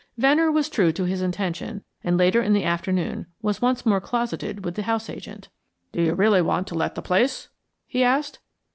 [0.17, 4.65] Venner was true to his intention, and later in the afternoon was once more closeted
[4.65, 5.49] with the house agent.
[5.91, 7.49] "Do you really want to let the place?"
[7.85, 8.39] he asked.